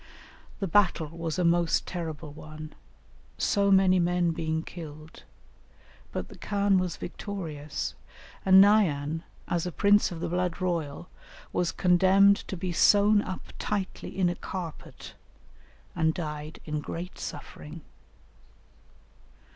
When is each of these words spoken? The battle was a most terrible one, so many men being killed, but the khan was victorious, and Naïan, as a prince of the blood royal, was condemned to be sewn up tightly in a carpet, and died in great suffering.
The 0.59 0.67
battle 0.67 1.09
was 1.15 1.37
a 1.37 1.43
most 1.43 1.85
terrible 1.85 2.31
one, 2.33 2.73
so 3.37 3.69
many 3.69 3.99
men 3.99 4.31
being 4.31 4.63
killed, 4.63 5.25
but 6.11 6.27
the 6.27 6.39
khan 6.39 6.79
was 6.79 6.97
victorious, 6.97 7.93
and 8.43 8.63
Naïan, 8.63 9.21
as 9.47 9.67
a 9.67 9.71
prince 9.71 10.11
of 10.11 10.19
the 10.19 10.27
blood 10.27 10.59
royal, 10.59 11.07
was 11.53 11.71
condemned 11.71 12.37
to 12.47 12.57
be 12.57 12.71
sewn 12.71 13.21
up 13.21 13.53
tightly 13.59 14.17
in 14.17 14.27
a 14.27 14.33
carpet, 14.33 15.13
and 15.95 16.15
died 16.15 16.59
in 16.65 16.79
great 16.79 17.19
suffering. 17.19 17.81